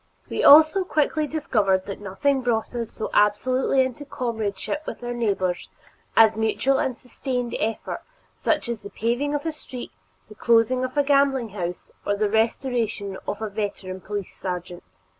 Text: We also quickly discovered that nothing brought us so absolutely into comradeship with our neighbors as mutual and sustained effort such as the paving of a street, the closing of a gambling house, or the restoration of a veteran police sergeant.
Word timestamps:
We 0.31 0.43
also 0.43 0.83
quickly 0.83 1.27
discovered 1.27 1.85
that 1.85 2.01
nothing 2.01 2.41
brought 2.41 2.73
us 2.73 2.89
so 2.89 3.11
absolutely 3.13 3.81
into 3.83 4.03
comradeship 4.03 4.81
with 4.87 5.03
our 5.03 5.13
neighbors 5.13 5.69
as 6.17 6.35
mutual 6.35 6.79
and 6.79 6.97
sustained 6.97 7.55
effort 7.59 8.01
such 8.35 8.67
as 8.67 8.81
the 8.81 8.89
paving 8.89 9.35
of 9.35 9.45
a 9.45 9.51
street, 9.51 9.91
the 10.27 10.33
closing 10.33 10.83
of 10.83 10.97
a 10.97 11.03
gambling 11.03 11.49
house, 11.49 11.91
or 12.03 12.15
the 12.15 12.31
restoration 12.31 13.19
of 13.27 13.43
a 13.43 13.47
veteran 13.51 14.01
police 14.01 14.35
sergeant. 14.35 14.81